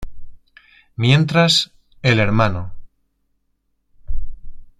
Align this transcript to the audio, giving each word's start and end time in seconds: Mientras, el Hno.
Mientras, 0.95 1.73
el 2.01 2.19
Hno. 2.21 2.73